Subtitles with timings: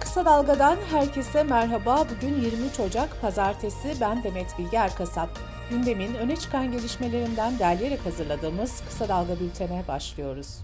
[0.00, 2.06] Kısa Dalga'dan herkese merhaba.
[2.16, 3.94] Bugün 23 Ocak Pazartesi.
[4.00, 5.28] Ben Demet Bilge Erkasap.
[5.70, 10.58] Gündemin öne çıkan gelişmelerinden derleyerek hazırladığımız Kısa Dalga bültene başlıyoruz.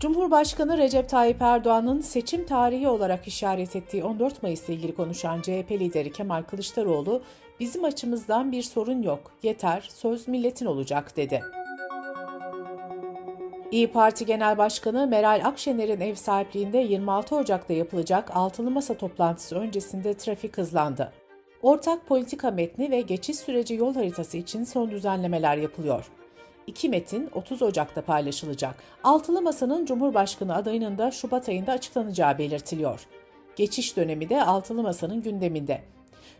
[0.00, 6.12] Cumhurbaşkanı Recep Tayyip Erdoğan'ın seçim tarihi olarak işaret ettiği 14 Mayıs'la ilgili konuşan CHP lideri
[6.12, 7.22] Kemal Kılıçdaroğlu,
[7.60, 11.42] bizim açımızdan bir sorun yok, yeter, söz milletin olacak dedi.
[13.70, 20.14] İyi Parti Genel Başkanı Meral Akşener'in ev sahipliğinde 26 Ocak'ta yapılacak altılı masa toplantısı öncesinde
[20.14, 21.12] trafik hızlandı.
[21.62, 26.10] Ortak politika metni ve geçiş süreci yol haritası için son düzenlemeler yapılıyor.
[26.66, 28.74] İki metin 30 Ocak'ta paylaşılacak.
[29.04, 33.06] Altılı Masa'nın Cumhurbaşkanı adayının da Şubat ayında açıklanacağı belirtiliyor.
[33.56, 35.82] Geçiş dönemi de Altılı Masa'nın gündeminde.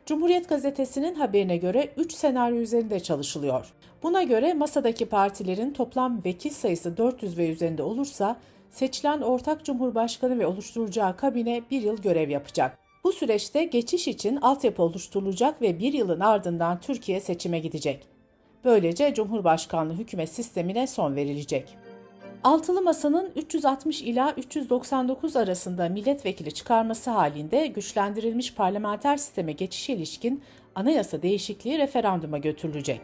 [0.06, 3.72] Cumhuriyet Gazetesi'nin haberine göre 3 senaryo üzerinde çalışılıyor.
[4.02, 8.36] Buna göre masadaki partilerin toplam vekil sayısı 400 ve üzerinde olursa
[8.70, 12.78] seçilen ortak cumhurbaşkanı ve oluşturulacağı kabine bir yıl görev yapacak.
[13.04, 18.06] Bu süreçte geçiş için altyapı oluşturulacak ve bir yılın ardından Türkiye seçime gidecek.
[18.64, 21.76] Böylece Cumhurbaşkanlığı hükümet sistemine son verilecek.
[22.44, 30.42] Altılı Masa'nın 360 ila 399 arasında milletvekili çıkarması halinde güçlendirilmiş parlamenter sisteme geçişe ilişkin
[30.74, 33.00] anayasa değişikliği referanduma götürülecek.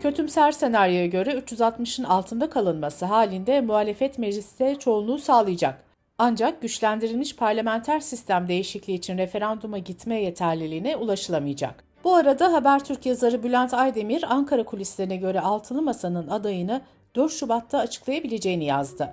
[0.00, 5.84] Kötümser senaryoya göre 360'ın altında kalınması halinde muhalefet mecliste çoğunluğu sağlayacak.
[6.18, 11.84] Ancak güçlendirilmiş parlamenter sistem değişikliği için referanduma gitme yeterliliğine ulaşılamayacak.
[12.04, 16.80] Bu arada Habertürk yazarı Bülent Aydemir Ankara kulislerine göre Altılı Masa'nın adayını
[17.14, 19.10] 4 Şubat'ta açıklayabileceğini yazdı.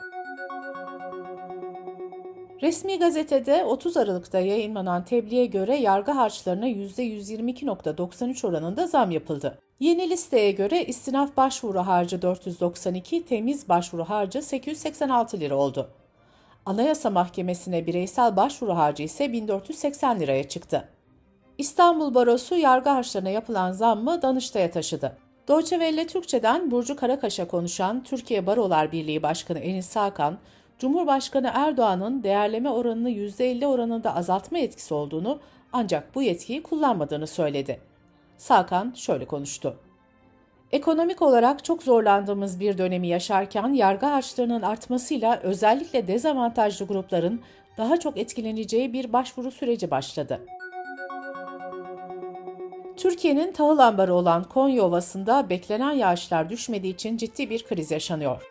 [2.61, 9.59] Resmi gazetede 30 Aralık'ta yayınlanan tebliğe göre yargı harçlarına %122.93 oranında zam yapıldı.
[9.79, 15.89] Yeni listeye göre istinaf başvuru harcı 492, temiz başvuru harcı 886 lira oldu.
[16.65, 20.89] Anayasa Mahkemesi'ne bireysel başvuru harcı ise 1480 liraya çıktı.
[21.57, 25.17] İstanbul Barosu yargı harçlarına yapılan zammı Danıştay'a taşıdı.
[25.47, 30.37] Deutsche Welle Türkçe'den Burcu Karakaş'a konuşan Türkiye Barolar Birliği Başkanı Enis Sakan,
[30.79, 35.39] Cumhurbaşkanı Erdoğan'ın değerleme oranını %50 oranında azaltma etkisi olduğunu
[35.73, 37.79] ancak bu yetkiyi kullanmadığını söyledi.
[38.37, 39.77] Sakan şöyle konuştu.
[40.71, 47.41] Ekonomik olarak çok zorlandığımız bir dönemi yaşarken yargı harçlarının artmasıyla özellikle dezavantajlı grupların
[47.77, 50.41] daha çok etkileneceği bir başvuru süreci başladı.
[52.97, 58.41] Türkiye'nin tahıl ambarı olan Konya Ovası'nda beklenen yağışlar düşmediği için ciddi bir kriz yaşanıyor.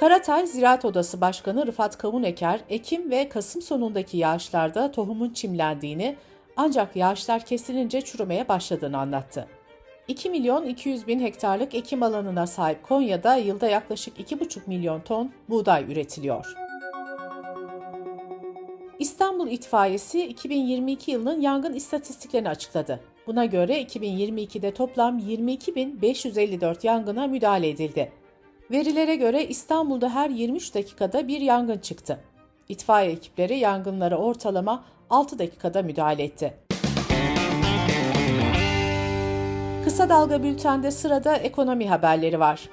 [0.00, 6.16] Karatay Ziraat Odası Başkanı Rıfat Kavuneker, Ekim ve Kasım sonundaki yağışlarda tohumun çimlendiğini
[6.56, 9.48] ancak yağışlar kesilince çürümeye başladığını anlattı.
[10.08, 15.84] 2 milyon 200 bin hektarlık ekim alanına sahip Konya'da yılda yaklaşık 2,5 milyon ton buğday
[15.92, 16.54] üretiliyor.
[18.98, 23.00] İstanbul İtfaiyesi 2022 yılının yangın istatistiklerini açıkladı.
[23.26, 28.12] Buna göre 2022'de toplam 22.554 yangına müdahale edildi.
[28.70, 32.20] Verilere göre İstanbul'da her 23 dakikada bir yangın çıktı.
[32.68, 36.54] İtfaiye ekipleri yangınlara ortalama 6 dakikada müdahale etti.
[39.84, 42.68] Kısa Dalga Bülten'de sırada ekonomi haberleri var.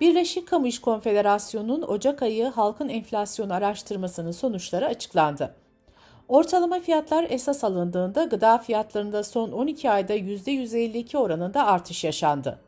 [0.00, 5.54] Birleşik Kamu İş Konfederasyonu'nun Ocak ayı halkın enflasyonu araştırmasının sonuçları açıklandı.
[6.28, 12.60] Ortalama fiyatlar esas alındığında gıda fiyatlarında son 12 ayda %152 oranında artış yaşandı.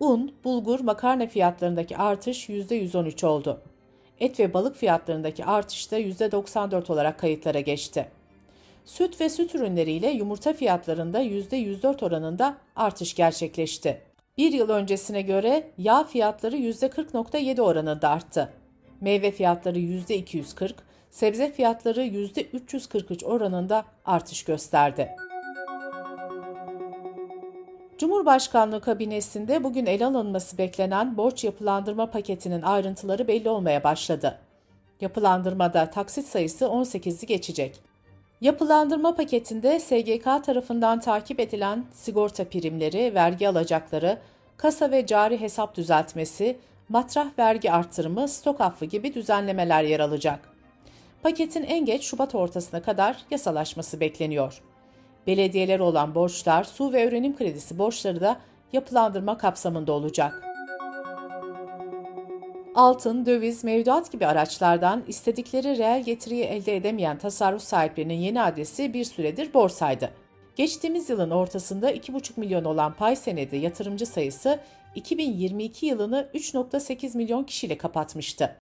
[0.00, 3.60] Un, bulgur, makarna fiyatlarındaki artış %113 oldu.
[4.20, 8.08] Et ve balık fiyatlarındaki artış da %94 olarak kayıtlara geçti.
[8.84, 14.02] Süt ve süt ürünleriyle yumurta fiyatlarında %104 oranında artış gerçekleşti.
[14.38, 18.52] Bir yıl öncesine göre yağ fiyatları %40.7 oranında arttı.
[19.00, 20.72] Meyve fiyatları %240,
[21.16, 25.08] sebze fiyatları %343 oranında artış gösterdi.
[27.98, 34.38] Cumhurbaşkanlığı kabinesinde bugün ele alınması beklenen borç yapılandırma paketinin ayrıntıları belli olmaya başladı.
[35.00, 37.80] Yapılandırmada taksit sayısı 18'i geçecek.
[38.40, 44.18] Yapılandırma paketinde SGK tarafından takip edilen sigorta primleri, vergi alacakları,
[44.56, 46.56] kasa ve cari hesap düzeltmesi,
[46.88, 50.55] matrah vergi arttırımı, stok affı gibi düzenlemeler yer alacak.
[51.22, 54.62] Paketin en geç Şubat ortasına kadar yasalaşması bekleniyor.
[55.26, 58.40] Belediyeler olan borçlar, su ve öğrenim kredisi borçları da
[58.72, 60.42] yapılandırma kapsamında olacak.
[62.74, 69.04] Altın, döviz, mevduat gibi araçlardan istedikleri reel getiriyi elde edemeyen tasarruf sahiplerinin yeni adresi bir
[69.04, 70.10] süredir borsaydı.
[70.56, 74.60] Geçtiğimiz yılın ortasında 2,5 milyon olan pay senedi yatırımcı sayısı
[74.94, 78.58] 2022 yılını 3,8 milyon kişiyle kapatmıştı.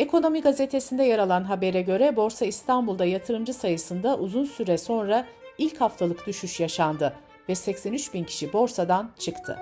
[0.00, 5.26] Ekonomi gazetesinde yer alan habere göre Borsa İstanbul'da yatırımcı sayısında uzun süre sonra
[5.58, 7.14] ilk haftalık düşüş yaşandı
[7.48, 9.58] ve 83 bin kişi borsadan çıktı.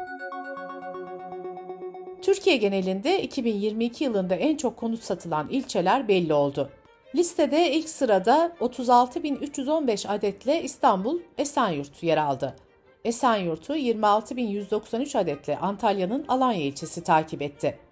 [2.22, 6.70] Türkiye genelinde 2022 yılında en çok konut satılan ilçeler belli oldu.
[7.14, 12.56] Listede ilk sırada 36.315 adetle İstanbul Esenyurt yer aldı.
[13.04, 17.87] Esenyurt'u 26.193 adetle Antalya'nın Alanya ilçesi takip etti.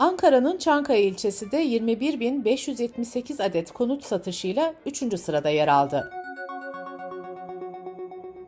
[0.00, 5.20] Ankara'nın Çankaya ilçesi de 21.578 adet konut satışıyla 3.
[5.20, 6.10] sırada yer aldı.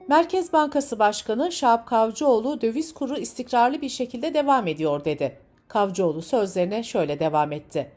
[0.08, 5.38] Merkez Bankası Başkanı Şahap Kavcıoğlu döviz kuru istikrarlı bir şekilde devam ediyor dedi.
[5.68, 7.92] Kavcıoğlu sözlerine şöyle devam etti.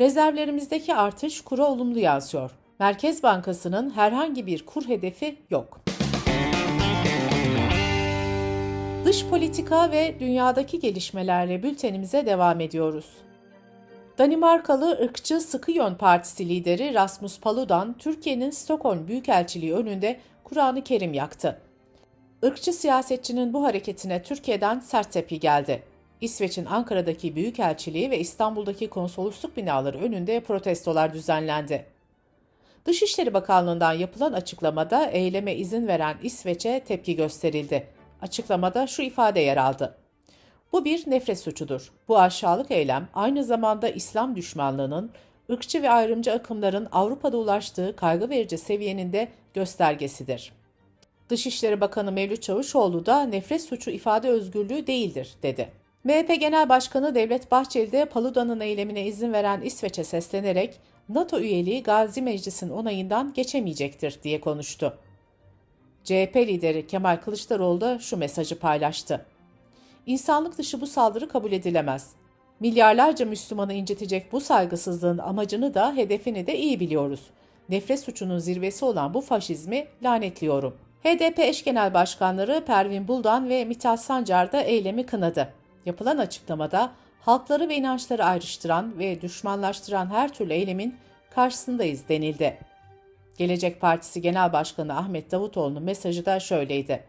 [0.00, 2.50] Rezervlerimizdeki artış kura olumlu yansıyor.
[2.78, 5.83] Merkez Bankası'nın herhangi bir kur hedefi yok.
[9.04, 13.06] Dış politika ve dünyadaki gelişmelerle bültenimize devam ediyoruz.
[14.18, 21.60] Danimarkalı ırkçı Sıkı Yön Partisi lideri Rasmus Paludan, Türkiye'nin Stockholm Büyükelçiliği önünde Kur'an-ı Kerim yaktı.
[22.42, 25.82] Irkçı siyasetçinin bu hareketine Türkiye'den sert tepki geldi.
[26.20, 31.86] İsveç'in Ankara'daki Büyükelçiliği ve İstanbul'daki konsolosluk binaları önünde protestolar düzenlendi.
[32.84, 37.86] Dışişleri Bakanlığı'ndan yapılan açıklamada eyleme izin veren İsveç'e tepki gösterildi.
[38.24, 39.96] Açıklamada şu ifade yer aldı.
[40.72, 41.92] Bu bir nefret suçudur.
[42.08, 45.10] Bu aşağılık eylem aynı zamanda İslam düşmanlığının,
[45.50, 50.52] ırkçı ve ayrımcı akımların Avrupa'da ulaştığı kaygı verici seviyenin de göstergesidir.
[51.28, 55.70] Dışişleri Bakanı Mevlüt Çavuşoğlu da nefret suçu ifade özgürlüğü değildir, dedi.
[56.04, 62.22] MHP Genel Başkanı Devlet Bahçeli de Paluda'nın eylemine izin veren İsveç'e seslenerek NATO üyeliği Gazi
[62.22, 64.98] Meclis'in onayından geçemeyecektir diye konuştu.
[66.04, 69.26] CHP lideri Kemal Kılıçdaroğlu da şu mesajı paylaştı.
[70.06, 72.10] İnsanlık dışı bu saldırı kabul edilemez.
[72.60, 77.20] Milyarlarca Müslümanı incitecek bu saygısızlığın amacını da hedefini de iyi biliyoruz.
[77.68, 80.76] Nefret suçunun zirvesi olan bu faşizmi lanetliyorum.
[81.04, 85.52] HDP eş genel başkanları Pervin Buldan ve Mithat Sancar da eylemi kınadı.
[85.86, 90.96] Yapılan açıklamada halkları ve inançları ayrıştıran ve düşmanlaştıran her türlü eylemin
[91.34, 92.58] karşısındayız denildi.
[93.38, 97.04] Gelecek Partisi Genel Başkanı Ahmet Davutoğlu'nun mesajı da şöyleydi.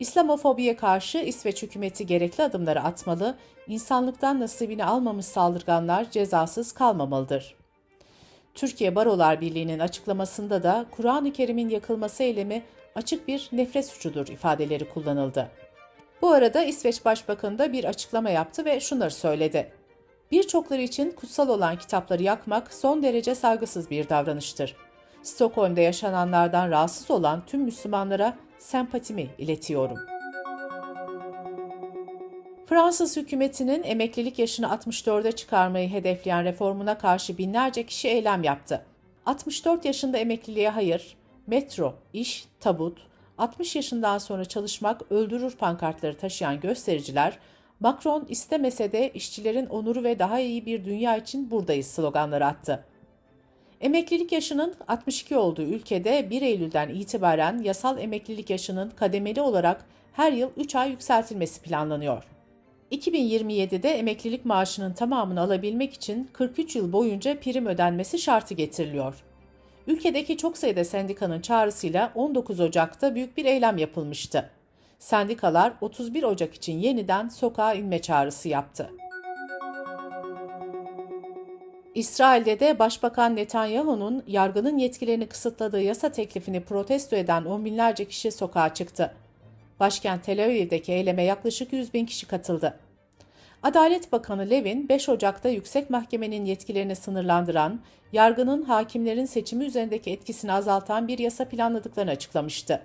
[0.00, 3.36] İslamofobiye karşı İsveç hükümeti gerekli adımları atmalı,
[3.68, 7.54] insanlıktan nasibini almamış saldırganlar cezasız kalmamalıdır.
[8.54, 12.62] Türkiye Barolar Birliği'nin açıklamasında da Kur'an-ı Kerim'in yakılması eylemi
[12.94, 15.50] açık bir nefret suçudur ifadeleri kullanıldı.
[16.22, 19.72] Bu arada İsveç Başbakanı da bir açıklama yaptı ve şunları söyledi.
[20.30, 24.76] Birçokları için kutsal olan kitapları yakmak son derece saygısız bir davranıştır.
[25.24, 29.98] Stockholm'da yaşananlardan rahatsız olan tüm Müslümanlara sempatimi iletiyorum.
[32.66, 38.84] Fransız hükümetinin emeklilik yaşını 64'e çıkarmayı hedefleyen reformuna karşı binlerce kişi eylem yaptı.
[39.26, 41.16] 64 yaşında emekliliğe hayır,
[41.46, 43.06] metro, iş, tabut,
[43.38, 47.38] 60 yaşından sonra çalışmak öldürür pankartları taşıyan göstericiler,
[47.80, 52.84] Macron istemese de işçilerin onuru ve daha iyi bir dünya için buradayız sloganları attı.
[53.84, 60.50] Emeklilik yaşının 62 olduğu ülkede 1 Eylül'den itibaren yasal emeklilik yaşının kademeli olarak her yıl
[60.56, 62.24] 3 ay yükseltilmesi planlanıyor.
[62.92, 69.14] 2027'de emeklilik maaşının tamamını alabilmek için 43 yıl boyunca prim ödenmesi şartı getiriliyor.
[69.86, 74.50] Ülkedeki çok sayıda sendikanın çağrısıyla 19 Ocak'ta büyük bir eylem yapılmıştı.
[74.98, 78.90] Sendikalar 31 Ocak için yeniden sokağa inme çağrısı yaptı.
[81.94, 88.74] İsrail'de de Başbakan Netanyahu'nun yargının yetkilerini kısıtladığı yasa teklifini protesto eden on binlerce kişi sokağa
[88.74, 89.14] çıktı.
[89.80, 92.78] Başkent Tel Aviv'deki eyleme yaklaşık 100 bin kişi katıldı.
[93.62, 97.80] Adalet Bakanı Levin, 5 Ocak'ta Yüksek Mahkemenin yetkilerini sınırlandıran,
[98.12, 102.82] yargının hakimlerin seçimi üzerindeki etkisini azaltan bir yasa planladıklarını açıklamıştı.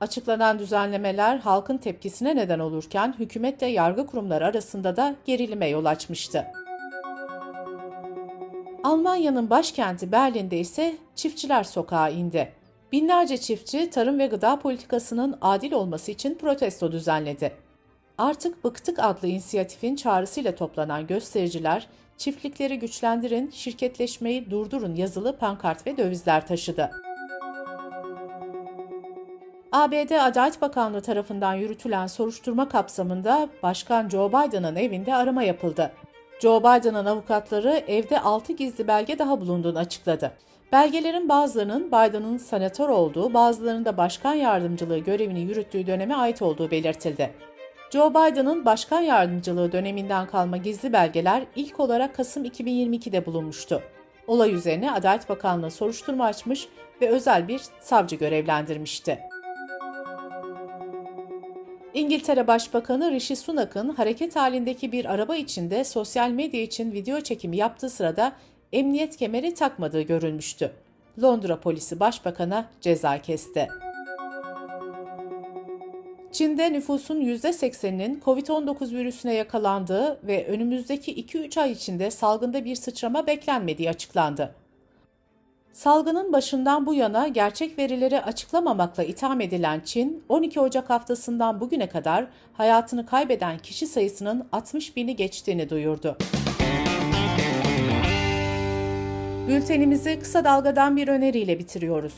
[0.00, 6.46] Açıklanan düzenlemeler halkın tepkisine neden olurken hükümetle yargı kurumları arasında da gerilime yol açmıştı.
[8.92, 12.52] Almanya'nın başkenti Berlin'de ise çiftçiler sokağa indi.
[12.92, 17.52] Binlerce çiftçi tarım ve gıda politikasının adil olması için protesto düzenledi.
[18.18, 26.46] Artık Bıktık adlı inisiyatifin çağrısıyla toplanan göstericiler, çiftlikleri güçlendirin, şirketleşmeyi durdurun yazılı pankart ve dövizler
[26.46, 26.90] taşıdı.
[29.72, 35.92] ABD Adalet Bakanlığı tarafından yürütülen soruşturma kapsamında Başkan Joe Biden'ın evinde arama yapıldı.
[36.40, 40.32] Joe Biden'ın avukatları evde 6 gizli belge daha bulunduğunu açıkladı.
[40.72, 47.30] Belgelerin bazılarının Biden'ın senatör olduğu, bazılarının da başkan yardımcılığı görevini yürüttüğü döneme ait olduğu belirtildi.
[47.90, 53.82] Joe Biden'ın başkan yardımcılığı döneminden kalma gizli belgeler ilk olarak Kasım 2022'de bulunmuştu.
[54.26, 56.68] Olay üzerine Adalet Bakanlığı soruşturma açmış
[57.00, 59.31] ve özel bir savcı görevlendirmişti.
[61.94, 67.90] İngiltere Başbakanı Rishi Sunak'ın hareket halindeki bir araba içinde sosyal medya için video çekimi yaptığı
[67.90, 68.32] sırada
[68.72, 70.72] emniyet kemeri takmadığı görülmüştü.
[71.22, 73.68] Londra polisi başbakana ceza kesti.
[76.32, 83.90] Çin'de nüfusun %80'inin COVID-19 virüsüne yakalandığı ve önümüzdeki 2-3 ay içinde salgında bir sıçrama beklenmediği
[83.90, 84.54] açıklandı.
[85.72, 92.26] Salgının başından bu yana gerçek verileri açıklamamakla itham edilen Çin, 12 Ocak haftasından bugüne kadar
[92.52, 96.16] hayatını kaybeden kişi sayısının 60 bini geçtiğini duyurdu.
[99.48, 102.14] Bültenimizi kısa dalgadan bir öneriyle bitiriyoruz.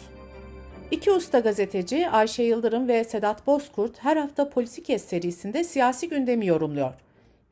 [0.90, 6.92] İki usta gazeteci Ayşe Yıldırım ve Sedat Bozkurt her hafta Politikes serisinde siyasi gündemi yorumluyor.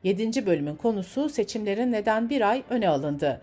[0.03, 0.47] 7.
[0.47, 3.43] bölümün konusu seçimlerin neden bir ay öne alındı.